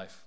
[0.00, 0.24] life.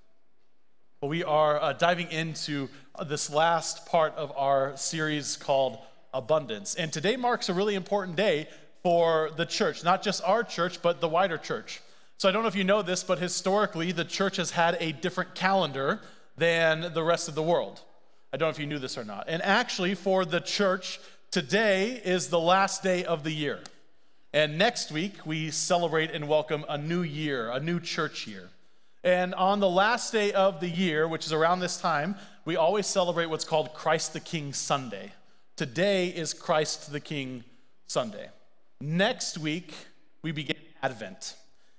[1.01, 5.79] Well, we are uh, diving into uh, this last part of our series called
[6.13, 6.75] Abundance.
[6.75, 8.47] And today marks a really important day
[8.83, 11.81] for the church, not just our church, but the wider church.
[12.19, 14.91] So I don't know if you know this, but historically, the church has had a
[14.91, 16.01] different calendar
[16.37, 17.81] than the rest of the world.
[18.31, 19.25] I don't know if you knew this or not.
[19.27, 20.99] And actually, for the church,
[21.31, 23.59] today is the last day of the year.
[24.33, 28.49] And next week, we celebrate and welcome a new year, a new church year.
[29.03, 32.87] And on the last day of the year, which is around this time, we always
[32.87, 35.11] celebrate what's called Christ the King Sunday.
[35.57, 37.43] Today is Christ the King
[37.87, 38.29] Sunday.
[38.79, 39.73] Next week,
[40.21, 41.35] we begin Advent.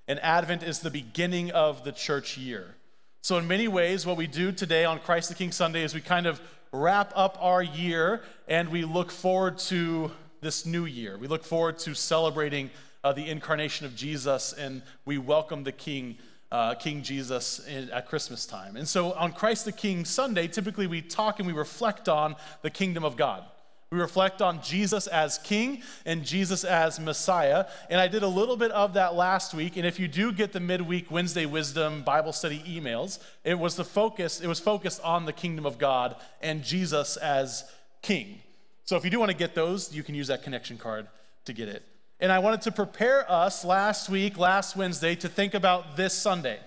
[0.06, 2.74] And Advent is the beginning of the church year.
[3.22, 6.02] So, in many ways, what we do today on Christ the King Sunday is we
[6.02, 10.10] kind of wrap up our year and we look forward to
[10.42, 11.16] this new year.
[11.16, 12.70] We look forward to celebrating
[13.02, 16.18] uh, the incarnation of Jesus and we welcome the King.
[16.54, 18.76] Uh, King Jesus in, at Christmas time.
[18.76, 22.70] And so on Christ the King Sunday, typically we talk and we reflect on the
[22.70, 23.42] kingdom of God.
[23.90, 27.66] We reflect on Jesus as King and Jesus as Messiah.
[27.90, 29.76] And I did a little bit of that last week.
[29.76, 33.84] And if you do get the midweek Wednesday Wisdom Bible study emails, it was the
[33.84, 37.64] focus, it was focused on the kingdom of God and Jesus as
[38.00, 38.38] King.
[38.84, 41.08] So if you do want to get those, you can use that connection card
[41.46, 41.82] to get it.
[42.24, 46.58] And I wanted to prepare us last week, last Wednesday, to think about this Sunday.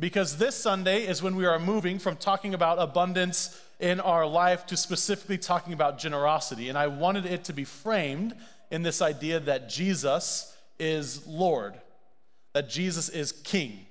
[0.00, 4.66] Because this Sunday is when we are moving from talking about abundance in our life
[4.66, 6.68] to specifically talking about generosity.
[6.68, 8.34] And I wanted it to be framed
[8.72, 11.74] in this idea that Jesus is Lord,
[12.52, 13.86] that Jesus is King.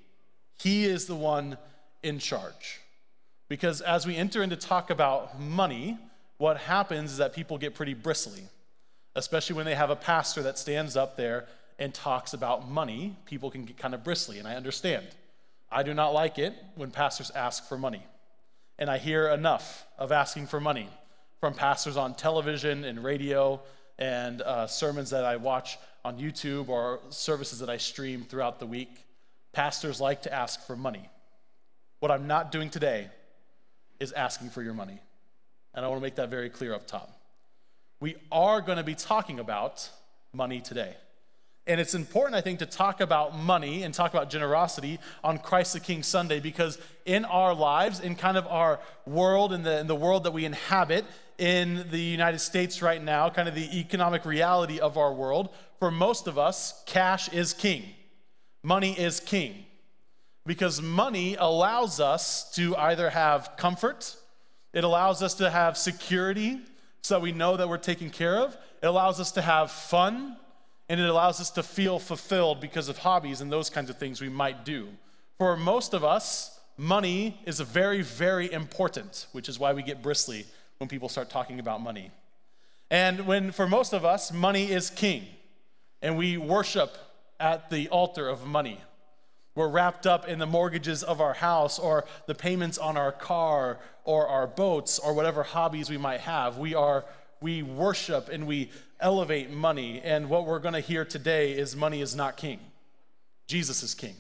[0.59, 1.57] He is the one
[2.03, 2.81] in charge.
[3.47, 5.97] Because as we enter into talk about money,
[6.38, 8.44] what happens is that people get pretty bristly,
[9.16, 11.45] especially when they have a pastor that stands up there
[11.80, 13.16] and talks about money.
[13.25, 15.06] People can get kind of bristly, and I understand.
[15.72, 18.03] I do not like it when pastors ask for money
[18.80, 20.89] and I hear enough of asking for money
[21.39, 23.61] from pastors on television and radio
[24.00, 28.66] and uh, sermons that I watch on YouTube or services that I stream throughout the
[28.66, 29.06] week.
[29.52, 31.09] Pastors like to ask for money.
[32.00, 33.09] What I'm not doing today
[34.00, 35.00] is asking for your money.
[35.73, 37.09] And I want to make that very clear up top.
[37.99, 39.89] We are going to be talking about
[40.33, 40.95] money today.
[41.65, 45.73] And it's important, I think, to talk about money and talk about generosity on Christ
[45.73, 49.87] the King Sunday because in our lives, in kind of our world, in the, in
[49.87, 51.05] the world that we inhabit
[51.37, 55.89] in the United States right now, kind of the economic reality of our world, for
[55.89, 57.85] most of us, cash is king.
[58.61, 59.65] Money is king.
[60.45, 64.17] Because money allows us to either have comfort,
[64.73, 66.59] it allows us to have security
[67.03, 70.38] so that we know that we're taken care of, it allows us to have fun
[70.90, 74.22] and it allows us to feel fulfilled because of hobbies and those kinds of things
[74.22, 74.88] we might do.
[75.38, 80.46] For most of us, money is very, very important, which is why we get bristly
[80.78, 82.12] when people start talking about money.
[82.90, 85.25] And when, for most of us, money is king,
[86.02, 86.96] and we worship
[87.40, 88.80] at the altar of money.
[89.56, 93.80] We're wrapped up in the mortgages of our house or the payments on our car
[94.03, 96.58] or our boats or whatever hobbies we might have.
[96.58, 97.06] We are
[97.44, 100.02] we worship and we elevate money.
[100.03, 102.59] And what we're going to hear today is money is not king,
[103.47, 104.16] Jesus is king.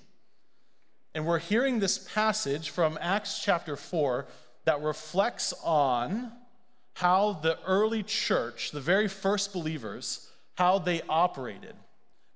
[1.15, 4.25] And we're hearing this passage from Acts chapter 4
[4.65, 6.31] that reflects on
[6.95, 11.75] how the early church, the very first believers, how they operated.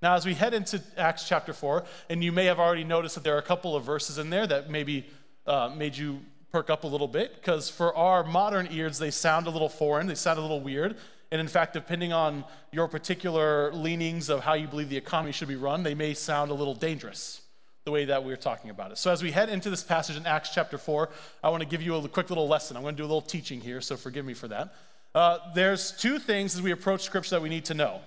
[0.01, 3.23] Now, as we head into Acts chapter 4, and you may have already noticed that
[3.23, 5.07] there are a couple of verses in there that maybe
[5.47, 6.19] uh, made you
[6.51, 10.05] perk up a little bit, because for our modern ears, they sound a little foreign,
[10.05, 10.97] they sound a little weird.
[11.31, 15.47] And in fact, depending on your particular leanings of how you believe the economy should
[15.47, 17.41] be run, they may sound a little dangerous
[17.83, 18.97] the way that we're talking about it.
[18.97, 21.09] So, as we head into this passage in Acts chapter 4,
[21.43, 22.77] I want to give you a quick little lesson.
[22.77, 24.73] I'm going to do a little teaching here, so forgive me for that.
[25.15, 28.01] Uh, there's two things as we approach Scripture that we need to know.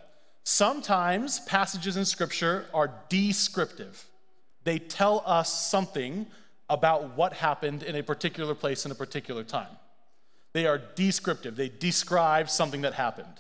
[0.53, 4.05] Sometimes passages in Scripture are descriptive,
[4.65, 6.27] they tell us something
[6.69, 9.69] about what happened in a particular place in a particular time.
[10.53, 13.33] They are descriptive, they describe something that happened.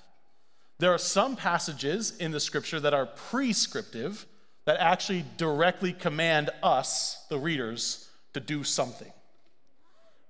[0.78, 4.24] There are some passages in the scripture that are prescriptive
[4.64, 9.12] that actually directly command us, the readers, to do something.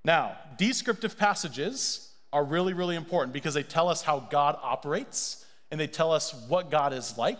[0.02, 5.81] Now, descriptive passages are really, really important because they tell us how God operates and
[5.81, 7.38] they tell us what God is like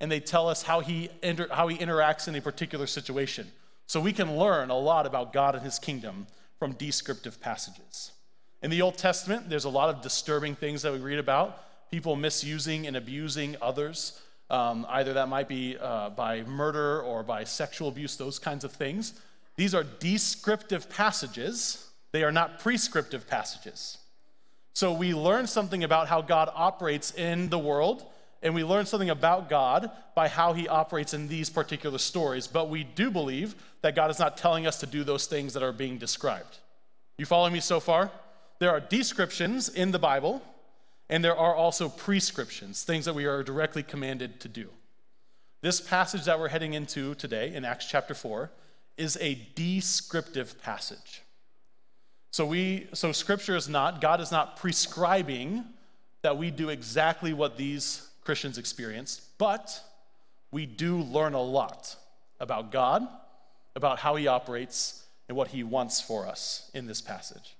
[0.00, 3.50] and they tell us how he, inter- how he interacts in a particular situation.
[3.86, 6.26] So we can learn a lot about God and his kingdom
[6.58, 8.12] from descriptive passages.
[8.62, 11.60] In the Old Testament, there's a lot of disturbing things that we read about
[11.90, 14.20] people misusing and abusing others.
[14.50, 18.72] Um, either that might be uh, by murder or by sexual abuse, those kinds of
[18.72, 19.14] things.
[19.56, 23.98] These are descriptive passages, they are not prescriptive passages.
[24.74, 28.04] So we learn something about how God operates in the world,
[28.42, 32.48] and we learn something about God by how he operates in these particular stories.
[32.48, 35.62] But we do believe that God is not telling us to do those things that
[35.62, 36.58] are being described.
[37.18, 38.10] You follow me so far?
[38.58, 40.42] There are descriptions in the Bible,
[41.08, 44.68] and there are also prescriptions, things that we are directly commanded to do.
[45.60, 48.50] This passage that we're heading into today in Acts chapter 4
[48.96, 51.22] is a descriptive passage.
[52.34, 55.64] So we so scripture is not God is not prescribing
[56.22, 59.80] that we do exactly what these Christians experienced, but
[60.50, 61.94] we do learn a lot
[62.40, 63.06] about God,
[63.76, 67.54] about how he operates and what he wants for us in this passage.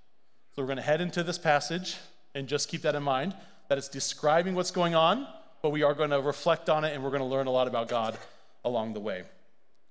[0.57, 1.97] So we're going to head into this passage
[2.35, 3.33] and just keep that in mind
[3.69, 5.29] that it's describing what's going on,
[5.63, 7.69] but we are going to reflect on it and we're going to learn a lot
[7.69, 8.19] about God
[8.65, 9.23] along the way.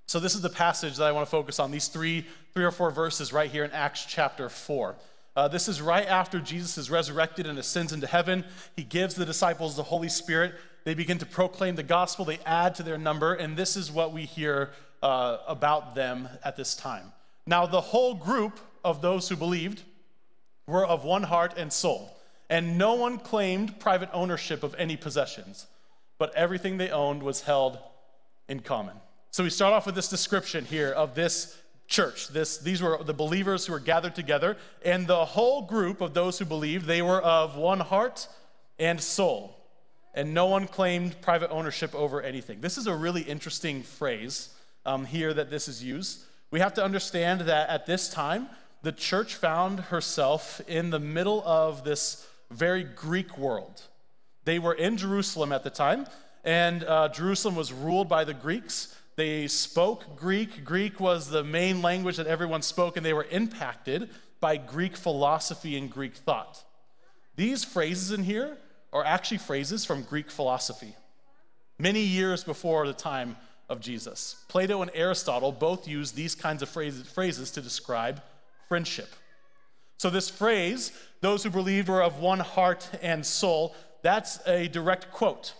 [0.05, 2.71] So this is the passage that I want to focus on, these three, three or
[2.71, 4.95] four verses right here in Acts chapter 4.
[5.35, 8.45] Uh, this is right after Jesus is resurrected and ascends into heaven.
[8.75, 10.53] He gives the disciples the Holy Spirit.
[10.83, 14.11] They begin to proclaim the gospel, they add to their number, and this is what
[14.11, 14.71] we hear
[15.01, 17.11] uh, about them at this time.
[17.47, 19.81] Now, the whole group of those who believed
[20.67, 22.15] were of one heart and soul,
[22.49, 25.67] and no one claimed private ownership of any possessions,
[26.17, 27.79] but everything they owned was held
[28.47, 28.95] in common.
[29.33, 31.57] So we start off with this description here of this
[31.87, 32.27] church.
[32.27, 36.37] This, these were the believers who were gathered together, and the whole group of those
[36.37, 38.27] who believed, they were of one heart
[38.77, 39.57] and soul,
[40.13, 42.61] and no one claimed private ownership over anything.
[42.61, 44.49] This is a really interesting phrase
[44.85, 46.25] um, here that this is used.
[46.51, 48.49] We have to understand that at this time,
[48.83, 53.81] the church found herself in the middle of this very Greek world.
[54.45, 56.05] They were in Jerusalem at the time,
[56.43, 58.95] and uh, Jerusalem was ruled by the Greeks.
[59.15, 60.65] They spoke Greek.
[60.65, 65.77] Greek was the main language that everyone spoke, and they were impacted by Greek philosophy
[65.77, 66.63] and Greek thought.
[67.35, 68.57] These phrases in here
[68.91, 70.95] are actually phrases from Greek philosophy,
[71.79, 73.35] many years before the time
[73.69, 74.43] of Jesus.
[74.47, 78.21] Plato and Aristotle both used these kinds of phrases, to describe
[78.67, 79.09] friendship.
[79.97, 85.11] So, this phrase, those who believed were of one heart and soul, that's a direct
[85.11, 85.53] quote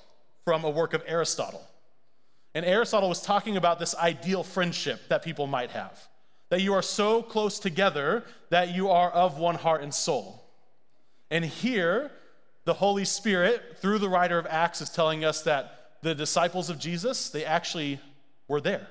[0.43, 1.65] from a work of Aristotle.
[2.55, 5.99] And Aristotle was talking about this ideal friendship that people might have
[6.53, 10.43] that you are so close together that you are of one heart and soul.
[11.31, 12.11] And here,
[12.65, 16.77] the Holy Spirit, through the writer of Acts, is telling us that the disciples of
[16.77, 17.99] Jesus, they actually
[18.47, 18.87] were there.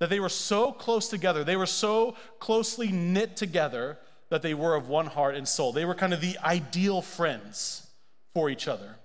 [0.00, 3.96] That they were so close together, they were so closely knit together
[4.28, 5.72] that they were of one heart and soul.
[5.72, 7.86] They were kind of the ideal friends
[8.34, 8.96] for each other.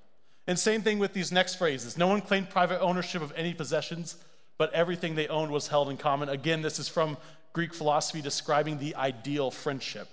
[0.48, 1.98] And same thing with these next phrases.
[1.98, 4.16] No one claimed private ownership of any possessions,
[4.58, 6.30] but everything they owned was held in common.
[6.30, 7.18] Again, this is from
[7.54, 10.08] Greek philosophy describing the ideal friendship.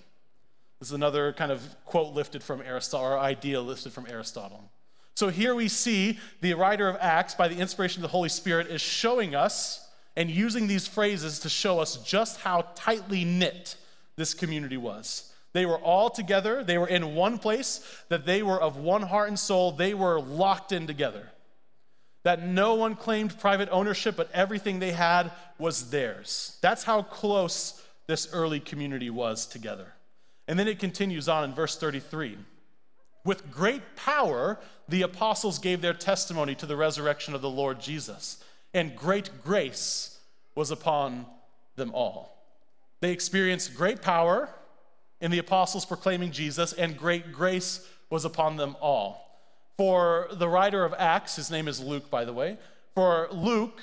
[0.80, 4.70] This is another kind of quote lifted from Aristotle, or idea lifted from Aristotle.
[5.14, 8.66] So here we see the writer of Acts, by the inspiration of the Holy Spirit,
[8.66, 13.76] is showing us and using these phrases to show us just how tightly knit
[14.16, 15.32] this community was.
[15.54, 19.28] They were all together, they were in one place, that they were of one heart
[19.28, 21.30] and soul, they were locked in together.
[22.24, 26.58] That no one claimed private ownership, but everything they had was theirs.
[26.60, 29.92] That's how close this early community was together.
[30.48, 32.36] And then it continues on in verse 33.
[33.24, 34.58] With great power,
[34.88, 38.42] the apostles gave their testimony to the resurrection of the Lord Jesus,
[38.74, 40.18] and great grace
[40.56, 41.26] was upon
[41.76, 42.44] them all.
[43.00, 44.48] They experienced great power
[45.24, 49.40] in the apostles proclaiming Jesus, and great grace was upon them all.
[49.78, 52.58] For the writer of Acts, his name is Luke, by the way,
[52.94, 53.80] for Luke,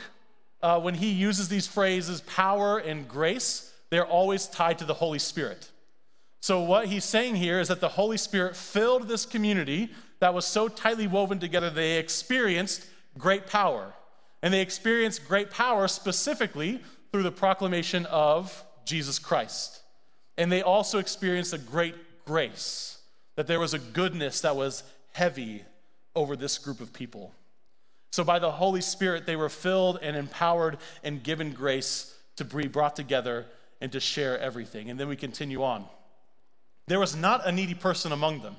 [0.62, 5.18] uh, when he uses these phrases, power and grace, they're always tied to the Holy
[5.18, 5.72] Spirit.
[6.42, 10.46] So, what he's saying here is that the Holy Spirit filled this community that was
[10.46, 12.86] so tightly woven together, they experienced
[13.18, 13.96] great power.
[14.44, 16.82] And they experienced great power specifically
[17.12, 19.81] through the proclamation of Jesus Christ.
[20.38, 21.96] And they also experienced a great
[22.26, 22.98] grace,
[23.36, 25.64] that there was a goodness that was heavy
[26.16, 27.34] over this group of people.
[28.12, 32.68] So, by the Holy Spirit, they were filled and empowered and given grace to be
[32.68, 33.46] brought together
[33.80, 34.90] and to share everything.
[34.90, 35.86] And then we continue on.
[36.88, 38.56] There was not a needy person among them,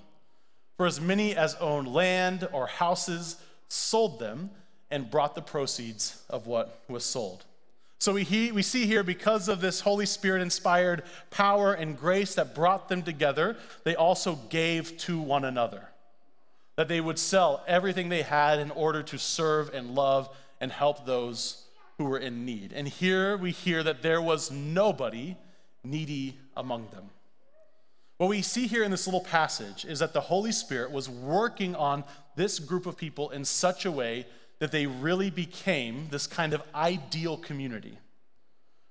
[0.77, 3.37] for as many as owned land or houses
[3.69, 4.51] sold them
[4.91, 7.45] and brought the proceeds of what was sold.
[8.03, 12.35] So we, he, we see here, because of this Holy Spirit inspired power and grace
[12.35, 15.89] that brought them together, they also gave to one another.
[16.75, 20.29] That they would sell everything they had in order to serve and love
[20.61, 21.65] and help those
[21.97, 22.73] who were in need.
[22.73, 25.37] And here we hear that there was nobody
[25.85, 27.09] needy among them.
[28.17, 31.77] What we see here in this little passage is that the Holy Spirit was working
[31.77, 32.03] on
[32.35, 34.27] this group of people in such a way
[34.63, 37.99] that they really became this kind of ideal community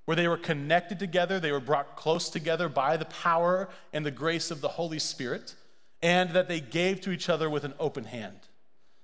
[0.04, 4.12] where they were connected together, they were brought close together by the power and the
[4.12, 5.56] grace of the Holy Spirit,
[6.02, 8.36] and that they gave to each other with an open hand.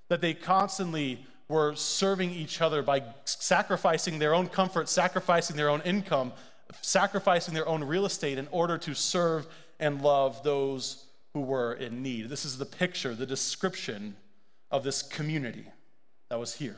[0.09, 5.79] That they constantly were serving each other by sacrificing their own comfort, sacrificing their own
[5.83, 6.33] income,
[6.81, 9.47] sacrificing their own real estate in order to serve
[9.79, 12.27] and love those who were in need.
[12.27, 14.17] This is the picture, the description
[14.69, 15.67] of this community
[16.29, 16.77] that was here.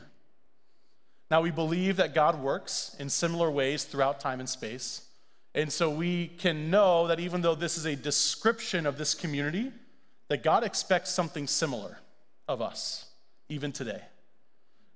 [1.30, 5.02] Now, we believe that God works in similar ways throughout time and space.
[5.54, 9.70] And so we can know that even though this is a description of this community,
[10.28, 11.98] that God expects something similar
[12.48, 13.06] of us,
[13.48, 14.02] even today.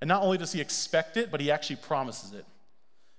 [0.00, 2.44] And not only does he expect it, but he actually promises it.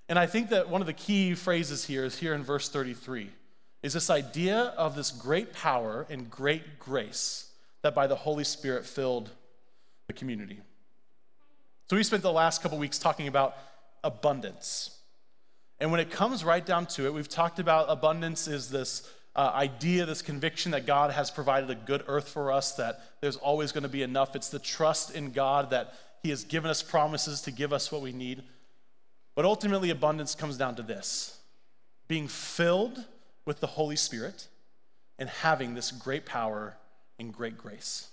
[0.08, 3.30] And I think that one of the key phrases here is here in verse 33
[3.82, 7.50] is this idea of this great power and great grace
[7.82, 9.30] that by the Holy Spirit filled
[10.06, 10.60] the community.
[11.88, 13.56] So we spent the last couple weeks talking about
[14.02, 14.98] abundance.
[15.78, 19.52] And when it comes right down to it, we've talked about abundance is this uh,
[19.54, 23.70] idea, this conviction that God has provided a good earth for us, that there's always
[23.70, 24.34] going to be enough.
[24.34, 28.00] It's the trust in God that He has given us promises to give us what
[28.00, 28.42] we need.
[29.34, 31.38] But ultimately, abundance comes down to this
[32.08, 33.04] being filled
[33.44, 34.48] with the Holy Spirit
[35.18, 36.76] and having this great power
[37.18, 38.08] and great grace.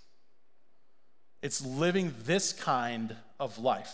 [1.44, 3.94] It's living this kind of life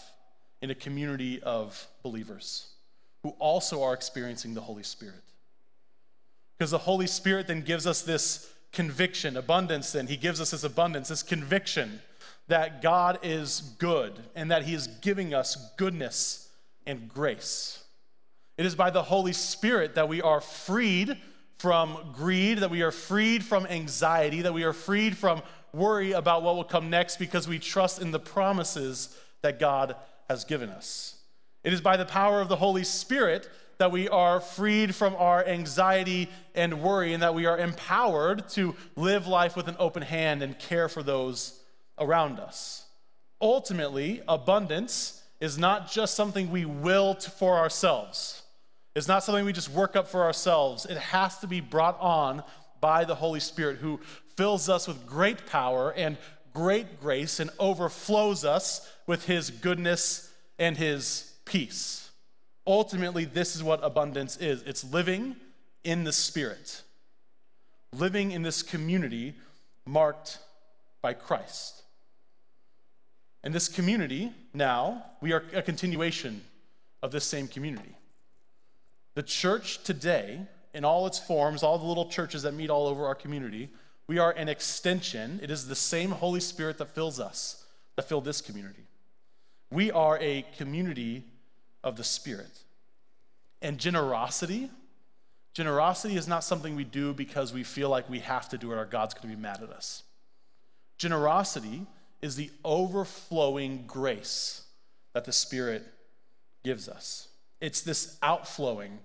[0.61, 2.67] in a community of believers
[3.23, 5.23] who also are experiencing the Holy Spirit.
[6.55, 10.63] Because the Holy Spirit then gives us this conviction, abundance, then He gives us this
[10.63, 12.01] abundance, this conviction
[12.49, 16.49] that God is good and that He is giving us goodness
[16.85, 17.83] and grace.
[18.59, 21.17] It is by the Holy Spirit that we are freed
[21.57, 25.41] from greed, that we are freed from anxiety, that we are freed from
[25.73, 29.95] worry about what will come next because we trust in the promises that God
[30.29, 31.15] has given us.
[31.63, 33.49] It is by the power of the Holy Spirit
[33.79, 38.75] that we are freed from our anxiety and worry, and that we are empowered to
[38.97, 41.61] live life with an open hand and care for those
[41.97, 42.85] around us.
[43.41, 48.43] Ultimately, abundance is not just something we will for ourselves.
[48.95, 50.85] It's not something we just work up for ourselves.
[50.85, 52.43] It has to be brought on
[52.81, 53.99] by the Holy Spirit who
[54.35, 56.17] fills us with great power and
[56.53, 62.11] great grace and overflows us with his goodness and his peace.
[62.65, 65.35] Ultimately, this is what abundance is it's living
[65.83, 66.81] in the Spirit,
[67.93, 69.33] living in this community
[69.85, 70.39] marked
[71.01, 71.81] by Christ.
[73.43, 76.41] And this community, now, we are a continuation
[77.01, 77.95] of this same community.
[79.15, 80.41] The church today,
[80.79, 83.67] in all its forms, all the little churches that meet all over our community,
[84.07, 85.37] we are an extension.
[85.43, 87.65] It is the same Holy Spirit that fills us,
[87.97, 88.83] that filled this community.
[89.69, 91.25] We are a community
[91.83, 92.61] of the Spirit.
[93.61, 94.71] And generosity,
[95.53, 98.75] generosity is not something we do because we feel like we have to do it
[98.77, 100.03] or God's going to be mad at us.
[100.97, 101.87] Generosity
[102.21, 104.61] is the overflowing grace
[105.11, 105.83] that the Spirit
[106.63, 107.27] gives us.
[107.59, 108.99] It's this outflowing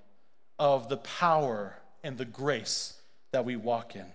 [0.58, 2.94] of the power and the grace
[3.32, 4.06] that we walk in.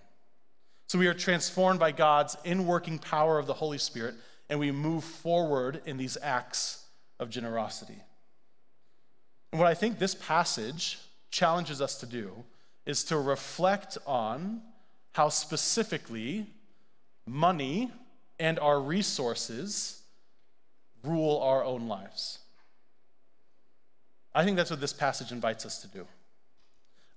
[0.86, 4.14] So we are transformed by God's inworking power of the Holy Spirit,
[4.48, 6.84] and we move forward in these acts
[7.18, 8.02] of generosity.
[9.52, 10.98] And what I think this passage
[11.30, 12.32] challenges us to do
[12.86, 14.62] is to reflect on
[15.12, 16.46] how specifically
[17.26, 17.90] money
[18.38, 20.02] and our resources
[21.04, 22.38] rule our own lives.
[24.34, 26.06] I think that's what this passage invites us to do.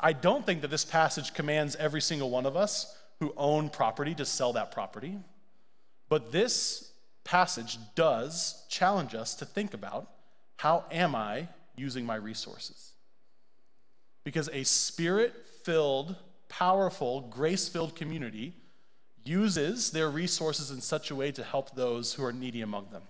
[0.03, 4.13] I don't think that this passage commands every single one of us who own property
[4.15, 5.17] to sell that property.
[6.09, 6.91] But this
[7.23, 10.09] passage does challenge us to think about
[10.57, 12.91] how am I using my resources?
[14.25, 15.33] Because a spirit
[15.63, 16.17] filled,
[16.49, 18.53] powerful, grace filled community
[19.23, 23.03] uses their resources in such a way to help those who are needy among them.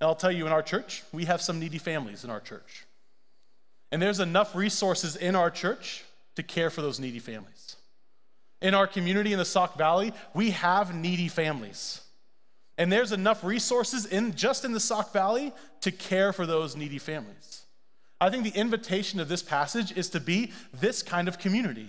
[0.00, 2.84] And I'll tell you, in our church, we have some needy families in our church.
[3.90, 6.04] And there's enough resources in our church
[6.36, 7.76] to care for those needy families.
[8.60, 12.00] In our community in the Sauk Valley, we have needy families.
[12.76, 16.98] And there's enough resources in just in the Sauk Valley to care for those needy
[16.98, 17.62] families.
[18.20, 21.88] I think the invitation of this passage is to be this kind of community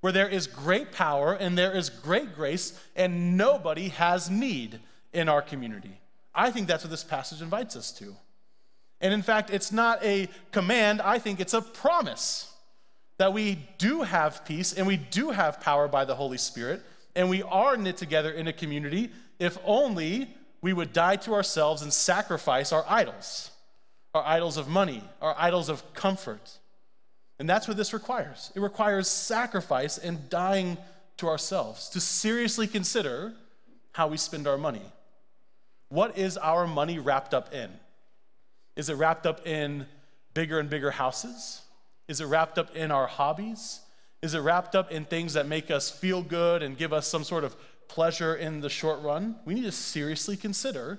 [0.00, 4.80] where there is great power and there is great grace and nobody has need
[5.12, 6.00] in our community.
[6.34, 8.16] I think that's what this passage invites us to.
[9.00, 12.52] And in fact, it's not a command, I think it's a promise
[13.18, 16.82] that we do have peace and we do have power by the Holy Spirit,
[17.14, 20.28] and we are knit together in a community if only
[20.62, 23.50] we would die to ourselves and sacrifice our idols,
[24.14, 26.58] our idols of money, our idols of comfort.
[27.38, 28.52] And that's what this requires.
[28.54, 30.76] It requires sacrifice and dying
[31.16, 33.32] to ourselves to seriously consider
[33.92, 34.82] how we spend our money.
[35.88, 37.70] What is our money wrapped up in?
[38.76, 39.86] Is it wrapped up in
[40.34, 41.62] bigger and bigger houses?
[42.08, 43.80] Is it wrapped up in our hobbies?
[44.22, 47.24] Is it wrapped up in things that make us feel good and give us some
[47.24, 47.56] sort of
[47.88, 49.36] pleasure in the short run?
[49.44, 50.98] We need to seriously consider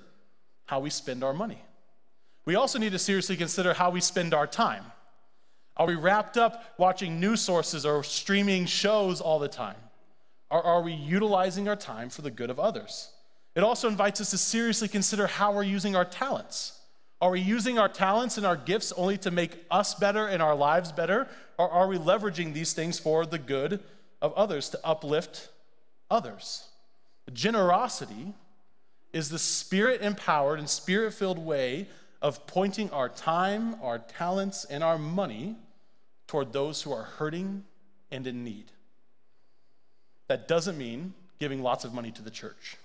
[0.66, 1.62] how we spend our money.
[2.44, 4.84] We also need to seriously consider how we spend our time.
[5.76, 9.76] Are we wrapped up watching news sources or streaming shows all the time?
[10.50, 13.10] Or are we utilizing our time for the good of others?
[13.54, 16.78] It also invites us to seriously consider how we're using our talents.
[17.22, 20.56] Are we using our talents and our gifts only to make us better and our
[20.56, 21.28] lives better?
[21.56, 23.78] Or are we leveraging these things for the good
[24.20, 25.48] of others, to uplift
[26.10, 26.66] others?
[27.32, 28.34] Generosity
[29.12, 31.86] is the spirit empowered and spirit filled way
[32.20, 35.54] of pointing our time, our talents, and our money
[36.26, 37.62] toward those who are hurting
[38.10, 38.72] and in need.
[40.26, 42.76] That doesn't mean giving lots of money to the church.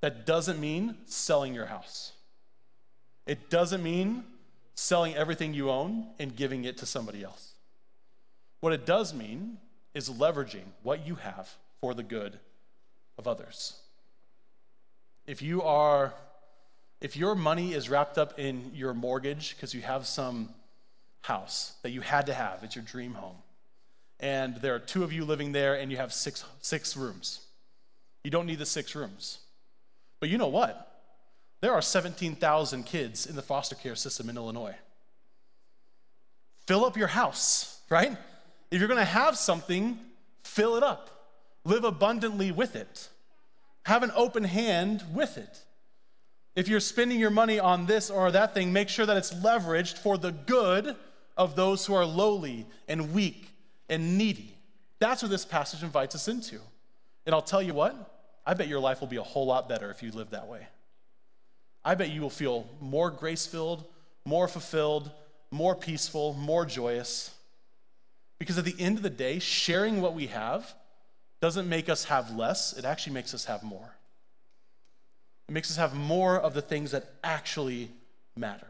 [0.00, 2.12] That doesn't mean selling your house.
[3.26, 4.24] It doesn't mean
[4.74, 7.52] selling everything you own and giving it to somebody else.
[8.60, 9.58] What it does mean
[9.94, 11.50] is leveraging what you have
[11.80, 12.38] for the good
[13.18, 13.76] of others.
[15.26, 16.14] If you are
[17.00, 20.48] if your money is wrapped up in your mortgage because you have some
[21.22, 23.34] house that you had to have, it's your dream home,
[24.20, 27.40] and there are two of you living there and you have six, six rooms,
[28.22, 29.38] you don't need the six rooms.
[30.20, 30.91] But you know what?
[31.62, 34.74] There are 17,000 kids in the foster care system in Illinois.
[36.66, 38.16] Fill up your house, right?
[38.72, 39.98] If you're gonna have something,
[40.42, 41.08] fill it up.
[41.64, 43.08] Live abundantly with it.
[43.84, 45.60] Have an open hand with it.
[46.56, 49.98] If you're spending your money on this or that thing, make sure that it's leveraged
[49.98, 50.96] for the good
[51.36, 53.48] of those who are lowly and weak
[53.88, 54.56] and needy.
[54.98, 56.58] That's what this passage invites us into.
[57.24, 57.94] And I'll tell you what,
[58.44, 60.66] I bet your life will be a whole lot better if you live that way.
[61.84, 63.84] I bet you will feel more grace filled,
[64.24, 65.10] more fulfilled,
[65.50, 67.34] more peaceful, more joyous.
[68.38, 70.74] Because at the end of the day, sharing what we have
[71.40, 73.96] doesn't make us have less, it actually makes us have more.
[75.48, 77.90] It makes us have more of the things that actually
[78.36, 78.66] matter.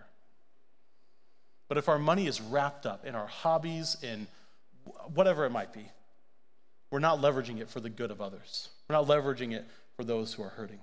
[1.69, 4.27] But if our money is wrapped up in our hobbies, in
[5.15, 5.87] whatever it might be,
[6.91, 8.69] we're not leveraging it for the good of others.
[8.89, 9.65] We're not leveraging it
[9.97, 10.81] for those who are hurting.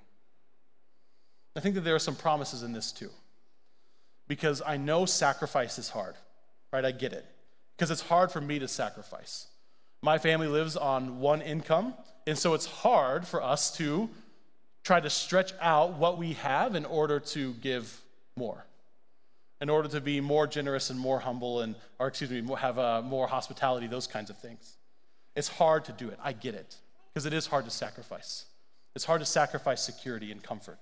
[1.56, 3.10] I think that there are some promises in this too.
[4.28, 6.16] Because I know sacrifice is hard,
[6.72, 6.86] right?
[6.86, 7.26] I get it.
[7.76, 9.48] Because it's hard for me to sacrifice.
[10.02, 11.94] My family lives on one income,
[12.28, 14.10] and so it's hard for us to
[14.84, 18.02] try to stretch out what we have in order to give
[18.38, 18.66] more,
[19.60, 23.02] in order to be more generous and more humble, and, or excuse me, have uh,
[23.02, 24.78] more hospitality, those kinds of things.
[25.36, 26.20] It's hard to do it.
[26.24, 26.76] I get it,
[27.14, 28.46] because it is hard to sacrifice.
[28.96, 30.80] It's hard to sacrifice security and comfort.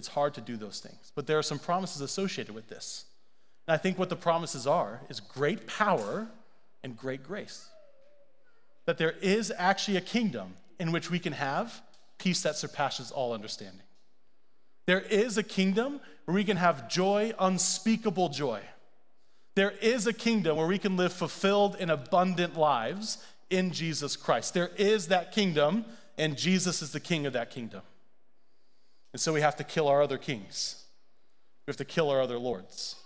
[0.00, 1.12] It's hard to do those things.
[1.14, 3.04] But there are some promises associated with this.
[3.68, 6.26] And I think what the promises are is great power
[6.82, 7.68] and great grace.
[8.86, 11.82] That there is actually a kingdom in which we can have
[12.16, 13.82] peace that surpasses all understanding.
[14.86, 18.62] There is a kingdom where we can have joy, unspeakable joy.
[19.54, 24.54] There is a kingdom where we can live fulfilled and abundant lives in Jesus Christ.
[24.54, 25.84] There is that kingdom,
[26.16, 27.82] and Jesus is the king of that kingdom.
[29.12, 30.84] And so we have to kill our other kings.
[31.66, 32.96] We have to kill our other lords.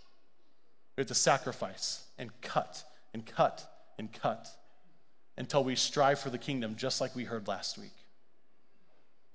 [0.97, 3.67] We have to sacrifice and cut and cut
[3.99, 4.49] and cut
[5.37, 7.95] until we strive for the kingdom, just like we heard last week.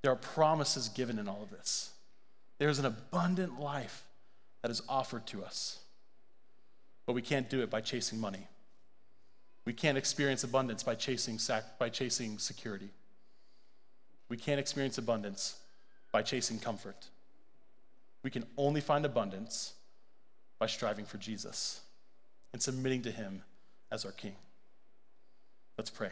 [0.01, 1.91] There are promises given in all of this.
[2.58, 4.03] There's an abundant life
[4.62, 5.79] that is offered to us,
[7.05, 8.47] but we can't do it by chasing money.
[9.65, 12.89] We can't experience abundance by chasing, sac- by chasing security.
[14.29, 15.55] We can't experience abundance
[16.12, 17.08] by chasing comfort.
[18.24, 19.74] We can only find abundance
[20.60, 21.82] by striving for Jesus
[22.52, 23.43] and submitting to Him
[23.91, 24.36] as our King.
[25.78, 26.12] Let's pray.